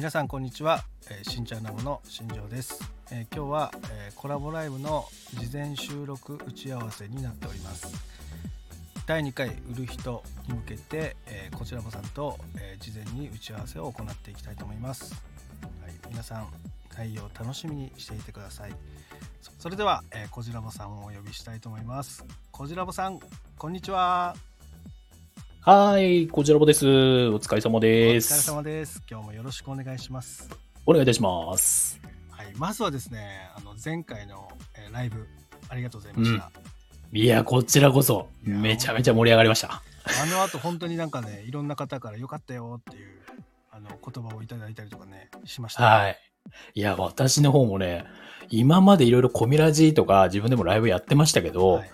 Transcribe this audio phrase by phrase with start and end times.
[0.00, 7.86] 皆さんこんにちは、えー、新ちゃんラボの新庄です、えー今日は、えーコラボライブの事前収録打ち合わせになっております。
[9.06, 15.12] 第2回売る人に向けて、えこちらもさんと、え事前に打ち合わせを行っていきたいと思います、
[15.82, 16.48] はい、皆さん
[16.96, 18.72] 内容を楽しみにしていてください。
[19.42, 22.24] そそれでは、えー、こじらぼさんをお呼びしたいと思います。
[22.52, 23.20] こじらぼさん
[23.58, 24.34] こんにちは。
[25.62, 26.86] はい、こちらもです。
[26.86, 28.32] お疲れ様おです。
[28.32, 30.48] 疲れ様です今日もよろしくお願いします
[30.86, 32.00] お願いいたします。
[32.30, 35.28] はい、まずはですね、あの前回の、えーライブ
[35.68, 36.50] ありがとうございました。
[37.12, 39.82] いや、こちらこそ、めちゃめちゃ盛り上がりました。
[40.22, 43.20] あの後本当になんかね、いろんな方から良かったよっていう
[43.70, 45.84] あの言葉をいただいたりとかね、しました。
[45.84, 46.18] はい。
[46.72, 48.06] いや、私の方もね、
[48.48, 51.90] 今までいろいろコミラジとか自分でもライブやってましたけど、はい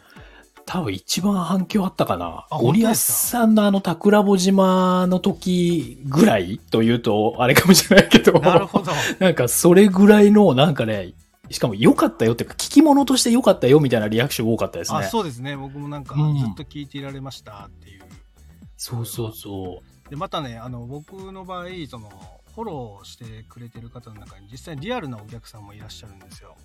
[0.67, 2.45] 多分一番反響あったかな。
[2.51, 8.91] あゴリアスさんのあの桜穂島の時ぐらいというと、あれかもしれないけど、なるほど。
[9.21, 11.15] なんかそれぐらいの、なんかね、
[11.51, 14.99] しかも良かったよっていうか、聞き物として良かったよみたいなリアクション多かったですね。
[14.99, 15.57] あ、そうですね。
[15.57, 18.03] 僕もなんかうんずっと聞いていられましたっていう。
[18.77, 20.11] そうそうそう。
[20.11, 22.11] で、またね、あの僕の場合、その
[22.57, 26.57] フォローしてくれてる方の中に実際にリアルなお客さんもいらっしゃるんですよ。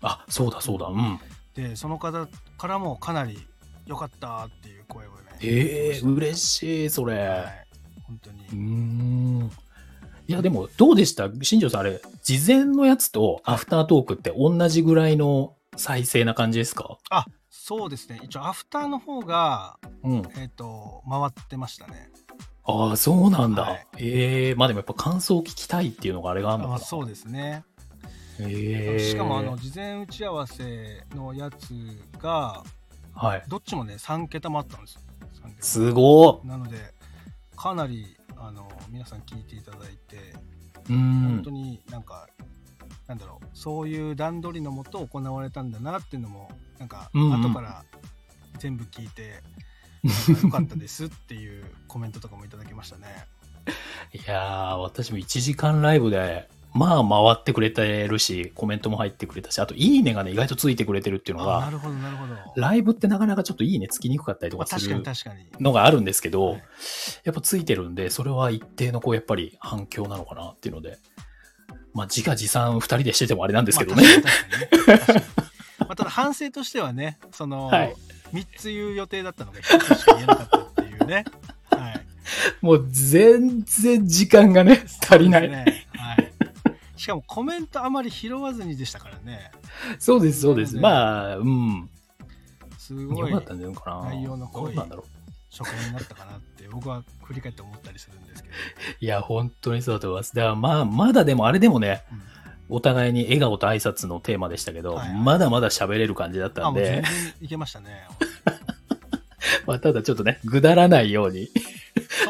[0.00, 1.20] あ、そうだそうだ、うん。
[1.54, 3.46] で、その方からもかなり
[3.86, 5.16] 良かったっていう声をね。
[5.42, 7.18] ええいただきま嬉しい、それ。
[7.18, 7.66] はい。
[8.04, 8.46] 本当に。
[8.46, 9.50] うーん。
[10.28, 11.28] いや、でも、どうでした？
[11.42, 16.98] 新庄さん、あれ、事前のやつとアフタートークって同じぐらいの再生な感じですか？
[17.10, 20.22] あそうですね一応アフターの方がうん。
[20.38, 22.10] えっ、と回ってましたね
[22.64, 23.62] ああ、そうなんだ。
[23.62, 26.76] はいええまあでもやっぱ感想を聞きたいっていうのがあれがあるのかな。
[26.76, 27.64] あそうですね、
[28.38, 31.72] ええしかもあの事前打ち合わせのやつ
[32.20, 32.62] が
[33.20, 33.42] はい。
[33.48, 35.00] どっちもね3桁もあったんですよ
[35.44, 36.78] 3桁すごなので
[37.56, 40.34] かなりあの皆さん聞いていただいて
[40.88, 41.54] 本当ん。
[41.54, 42.26] になんか、
[43.06, 47.84] なんだろうそういう段取りのもと行われたんだなっていうのもなんかうんうん後から
[48.58, 49.42] 全部聞いて、
[50.02, 53.06] なんか良かったですっていうコメントとかもいただきましたね。
[54.12, 62.34] いやー、私も1時間ライブで、まあ回ってくれてるし、コメントも入ってくれたし、あといいねがね、意外とついてくれてるっていうのが、あなるほどなるほど。
[62.56, 65.46] ライブってなかなかちょっといいねつきにくかったりとかかするに確かに。
[65.58, 66.62] のがあるんですけど、はい
[67.24, 70.98] やっぱついてるんで、それは一定のこう、やっぱり反響なのかなっていうので、
[71.92, 74.04] まあ自画自賛二人でしててもあれなんですけどね。
[75.78, 77.94] まあただ反省としてはね、その、はい
[78.32, 81.24] 3つ言う予定だったのが1つしか言えなかったっていうね。
[81.70, 82.06] はい。
[82.62, 85.48] もう全然時間がね、足りない。
[85.48, 85.86] ねはい。
[87.00, 89.50] しかもコメントあまり拾わずにでしたからね。
[89.98, 90.76] そうです、そうです。
[90.76, 91.88] まあ、うん。
[92.76, 94.10] すごいよかったんじゃないかな。
[94.10, 95.06] 内容の濃いどうなんだろう。
[95.50, 98.54] 初回になったかなって僕は振り返って思ったりするんですけど。
[99.00, 100.34] いや、本当にそうだと思います。
[100.34, 102.22] だからまあ、まだでもあれでもね、うん
[102.72, 107.02] お互いに笑顔と挨拶のテーマでしたけど、はいはいまだまだ喋れる感じだったあ、んで
[107.40, 108.06] いけましたね。
[109.66, 111.48] まあ、ただちょっとね、ぐだらないように、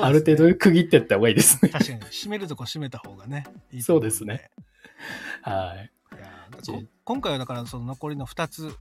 [0.04, 1.70] ある程度区切っていった方がいいですね。
[1.70, 4.50] 確かに、締めるとこ締めた方がね、いいそうですね。
[5.42, 5.90] はい。
[6.12, 8.76] いや今回はだからその残りの2つ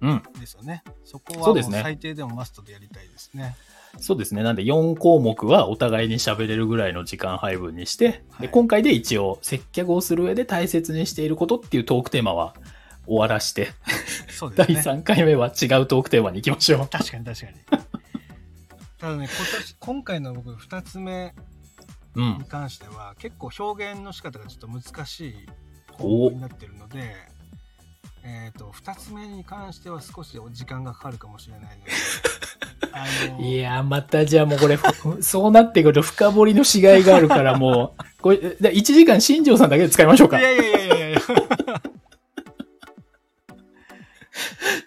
[0.00, 0.22] うん。
[0.40, 0.82] ですよね。
[1.04, 3.56] そこはもうそうですね最低でもマストでやりたいですね。
[3.98, 4.42] そうですね。
[4.42, 12.54] なんで4項目はお互いに喋れるぐらいの時間配分にして、はいで今回で一応接客をする上で大切にしていることっていうトークテーマは
[13.06, 13.70] 終わらして、 ね。
[14.82, 16.88] 3回目は違うトークテーマに行きましょう。
[16.88, 17.93] 確かに確かに。
[19.04, 21.34] ただね、今年、今回の僕2つ目
[22.16, 22.44] うんに。
[22.46, 25.34] 関しては結構表現の仕方がちょっと難しい
[25.92, 27.14] 方法になってるので、
[28.24, 31.90] えっ、と、2つ目に関しては少し時間がかかるかもしれないので、
[32.96, 33.04] あ
[33.38, 34.86] のいやー、またじゃあもうこれ、ふ
[35.22, 40.42] そうなってくると深掘りのしがいがあるからもう、これ、で1時間新庄さんだけで使いましょうかい。
[40.42, 41.20] やいやいやいやいや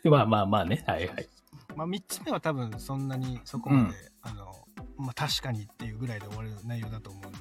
[0.09, 0.84] まあまあまあね。
[0.88, 1.29] はいはい。
[1.78, 4.52] まあ3つ目は多分そんなにそこまで、うんあの
[4.97, 7.38] まあ確かにっていうぐらいで終わる内容だと思うんで、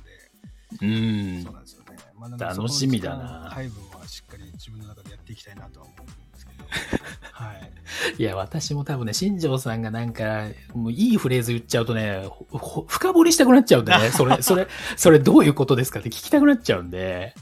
[0.82, 1.52] うんそう。
[1.54, 1.96] なんですよね。
[2.14, 6.64] まあ、楽しみだな配分はしっかり自分の中でやっていきたいなとは思うんですけど。
[7.32, 7.72] はい。
[8.18, 12.28] いや、私も多分ね、新庄さんがなんか、もういいフレーズ言っちゃうとね、
[12.88, 17.34] 深掘りしたくなっちゃうんでね、それ、それ、それどういうことですかって聞きたくなっちゃうんで、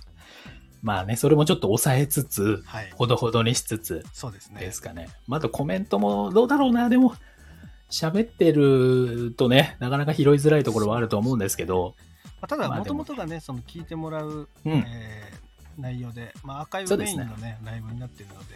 [0.84, 2.90] まあね、それもちょっと抑えつつ、はい。
[2.94, 4.60] ほどほどにしつつそうですね。
[4.60, 5.08] ですかね。
[5.26, 7.14] まあ、あとコメントもどうだろうな、でも、
[7.90, 11.94] 喋ってるとね、なかなか拾いづらいところはあると思うんですけど、
[12.40, 15.44] まあ、ただ、もともとがね、その聞いてもらう、うん、えー
[15.78, 18.54] 内容で、まあ、アーカイブメインのね、ライブになってるので、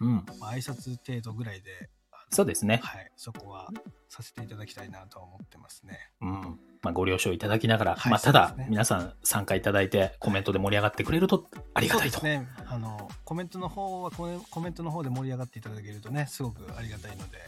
[0.00, 2.01] うん、まあ、挨拶程度ぐらいで、あ
[2.32, 2.80] そうですね。
[2.82, 3.68] はい、そこは
[4.08, 6.10] させていただきたいなとは思ってますね。
[6.20, 6.58] うん。
[6.82, 12.20] まあ、ご了承いただきながら、はいまあ、ただ、ね皆さん参加いただいて、コメントで盛り上がってくれるとありがたいと。
[12.20, 12.48] そうですね。
[12.66, 17.38] あのコメントの方はコメコメントの方で盛り上がっていただけるとね、すごくありがたいので、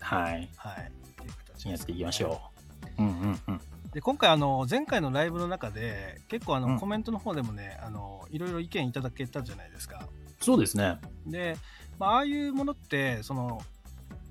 [0.00, 0.48] はい。
[0.56, 2.28] はい、っていう形やっていきましう。
[2.28, 2.40] ょ
[2.98, 3.02] う。
[3.02, 3.60] うんうんうん。
[3.92, 10.06] で今回あの前回のライブの中で結構あの、うんコメントの方でもねあのいろいろ意見いただけたじゃないですか。
[10.40, 10.98] そうですね。
[11.26, 11.56] で、
[11.98, 13.62] まあああいうものってその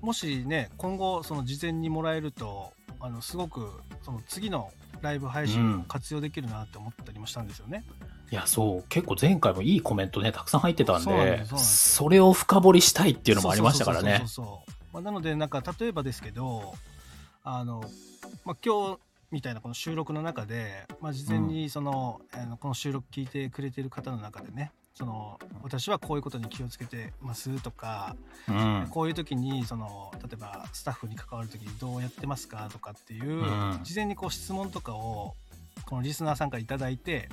[0.06, 3.68] もしね今後その事前にもらえるとあのすごく
[4.02, 4.70] その次の
[5.02, 7.82] ライブ配信を活用できるなって思ったりもしたんですよね。
[8.30, 14.28] いや、そう、結構前回もいいコメントね、たくさん入ってたんでそれを深掘りしたいっていうのもありましたからねそう。
[14.28, 16.74] そうそうそうまあなのでなんか例えばですけど
[17.42, 17.82] あの、
[18.44, 18.98] まあ、今日
[19.32, 28.16] みたいなこの収録の中で、まあ、事前にその、あのこの収録聞いてくれてる方の中でねその私はこういうことに気をつけてますとか、
[28.48, 28.86] うん。
[28.90, 35.34] こういう時にその例えばスタッフに関わる時にどうやってますかとかっていう、うん事前にこう質問とかを
[35.84, 37.28] このリスナーさんから頂いて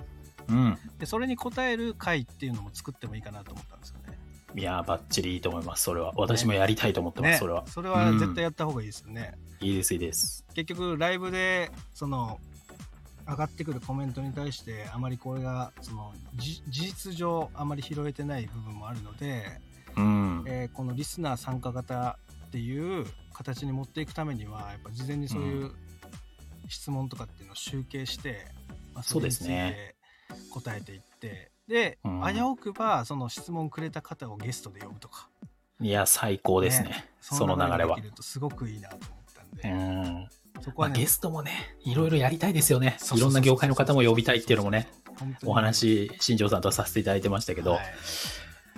[0.50, 0.78] うん。
[1.00, 4.20] でそれに答える回っていうのも作ってもいいかなと思ったんですよね。
[4.56, 6.12] いや、バッチリいいと思います、それは。
[6.16, 7.66] 私もやりたいと思ってます、ねそれは。
[7.68, 9.34] それは絶対やった方がいいですよね。
[9.62, 10.46] いいです、いいです。
[10.54, 12.40] 結局ライブでその
[13.28, 19.46] 上がってくるコメントに対してあまりこれがそのじ事実上あまり拾えてない部分もあるので、
[19.96, 20.44] うん。
[20.48, 22.18] えーこのリスナー参加型
[22.48, 25.72] っていう形に持っていくためにはやっぱ事前にそういう
[26.68, 28.46] 質問とかっていうのを集計して、
[28.94, 35.30] まあ、そうですねれについて答えていってで、うん危うくばその質問くれた方をゲストで呼ぶとか
[35.82, 37.10] いや、最高ですね。
[37.20, 38.06] その流れはができ。
[38.06, 40.30] るとすごくいいなと思ったんうで、ん。
[40.64, 42.98] まあ、そこはねゲストもね、いろいろやりたいですよね。
[43.16, 44.88] いろんな業界の方も呼びたいっていうのもね、
[45.46, 47.84] お話、新庄さんとはさせていただいてましたけど、はい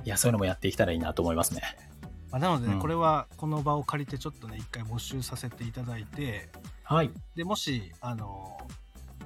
[0.05, 1.61] いや、そういうのもやっていけたらいいなと思いますね。
[2.31, 6.49] まあ、なのでね、うんこれはこの場を借りてちょっとね一回募集させていただいて
[6.83, 7.09] はい。
[7.35, 8.57] でもしあの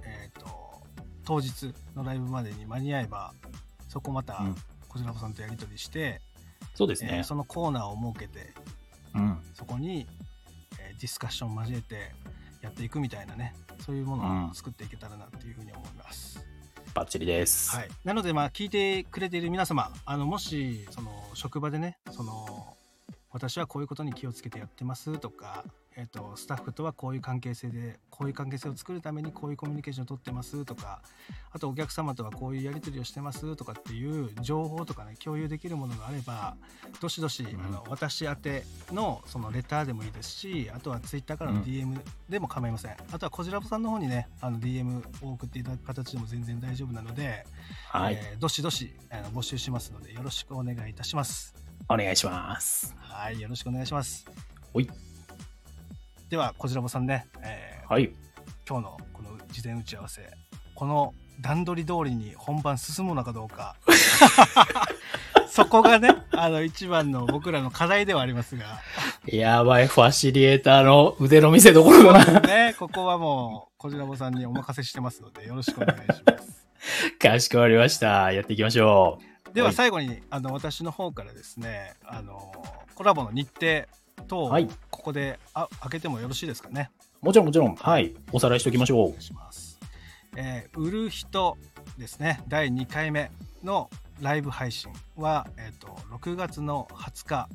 [0.03, 0.47] えっ、と
[1.25, 3.33] 当日のライブまでに間に合えば
[3.87, 4.55] そこまたうん
[4.87, 6.21] こちらぼさんとやり取りして、
[6.75, 7.23] そうですねえー。
[7.23, 8.53] そのコーナーを設けて
[9.15, 9.37] うん。
[9.53, 10.07] そこに、
[10.79, 12.11] えーディスカッションを交えて
[12.69, 16.45] やっていくみたいなねそういうものを作っていけたらなっていうふうに思います。
[16.93, 17.75] バッチリです。
[17.75, 22.45] はい、なのでまあ聞いてくれている皆様あのもしその職場でねその
[23.31, 25.63] 私はこういうことに気をつけてやってますとか、
[25.95, 31.01] えっとスタッフとはこういう関係性でこういう関係性を作るためにこういうコミュニケーションを取ってますとか
[31.51, 36.55] あとお客様とはこういうやり取りをしてますとかっていう情報とかね共有できるものがあれば
[37.01, 41.99] どしどし、んあの私宛てのそのレターでもいいですしあとはツイッターからのうん DM
[42.29, 47.45] でも構いません、あとはこじらぼさんの方にねあの DM を送っていただく形でも全然大丈夫なので、
[47.89, 48.15] はい。
[48.15, 51.68] えーどしどしあの募集しますのでよろしくお願いいたします。
[51.89, 52.95] お願いします。
[52.99, 54.25] はい、よろしくお願いします。
[54.71, 54.89] ほい。
[56.29, 58.11] では、こじらぼさんね、えーはい。
[58.67, 60.29] 今日のこの事前打ち合わせ、
[60.75, 63.75] この段取り通りに本番進むのかどうか、
[65.49, 68.79] そこがね、あの一番の僕らの課題ではありますが、
[69.25, 72.39] やばい、ファシリエーターの腕の見せ所だな。
[72.41, 76.67] ね、ここはもう、こじらぼさんにお任せしてますので、よろしくお願いします。
[77.19, 78.31] かしこまりました。
[78.31, 79.28] やっていきましょう。
[79.53, 82.51] でははい最後に、あの私の方からですね、あの
[82.95, 83.87] コラボの日程
[84.27, 86.91] 等、はいここであ開けてもよろしいですかね？
[87.21, 87.75] もちろんもちろん。
[87.75, 88.13] はい。
[88.33, 89.21] おさらいしておきましょうお願い。
[89.21, 89.79] します。
[90.35, 91.57] えー売る人
[91.97, 93.31] ですね第2回目
[93.63, 93.89] の
[94.21, 97.49] ライブ配信は、えー、と6月の20日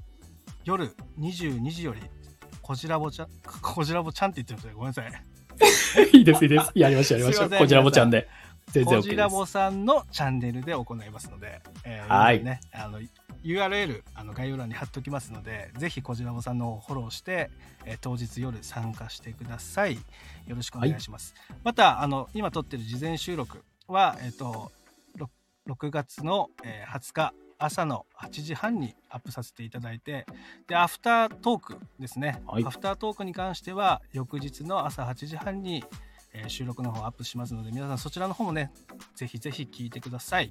[0.64, 2.00] 夜22時より
[2.62, 3.28] こじらぼちゃん
[3.62, 5.12] こじらぼちゃんって言ってましたねごめんなさい
[6.12, 6.72] いいです、いいです。
[6.74, 7.50] やりましょう、やりましょう。
[7.58, 8.28] こちらもちゃんで。
[8.72, 9.52] 全然こ OK じらぼです。
[9.52, 12.36] さんのチャンネルで行いますので、えーはい。
[12.36, 13.00] 今ねあの
[13.44, 17.50] URL あの概要欄に貼っておきますのでぜひこじらぼさんのフォローして、
[17.84, 19.94] えー当日夜参加してください。
[19.94, 24.72] よろしくお願いします、またあの今撮ってる事前収録は、えー、と
[25.18, 25.28] 6,
[25.72, 30.26] 6月の、えー20日朝の8時半にアップさせていただいて
[30.66, 32.64] でアフタートークですね、はい。
[32.64, 35.84] アフタートークに関しては翌日の朝8時半に、
[36.34, 38.70] えー収録の方アップしますので皆さんそちらの方もね
[39.14, 40.50] ぜひぜひ聞いてください。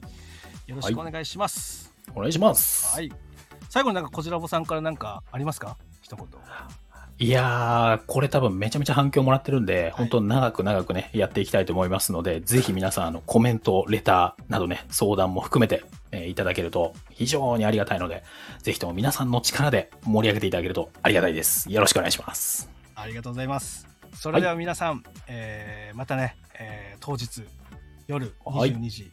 [0.65, 1.93] よろしくお願いします。
[2.15, 2.95] お願いします。
[2.95, 3.11] はい、
[3.69, 5.77] 最後になんかこじらぼさんからなんかありますか？
[6.01, 6.25] 一言。
[7.19, 18.23] いやー、これ多分めちゃめちゃ反響もらってるんで、本当長く長くね、やっていきたいと思いますので、ぜひ皆さん、あの、コメント、レターなどね、相談も含めて、えーいただけると非常にありがたいので、
[18.63, 21.71] ぜひとも皆さんの力で盛り上げていただけるとありがたいです。
[21.71, 22.67] よろしくお願いします。
[22.95, 27.43] ありがとうございますそれでは皆さん、えーまたね、えー当日
[28.07, 29.11] 夜はい22時、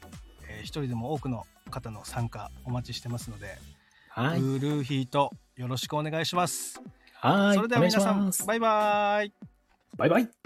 [0.49, 3.57] えー一人でも多くの方の参加お待ちしてますので、
[4.09, 4.40] はい。
[4.40, 6.80] ウルーヒートよろしくお願いします
[7.14, 7.57] はい。
[7.57, 9.33] それでは皆さんバイバイ
[9.97, 10.39] バイバイ。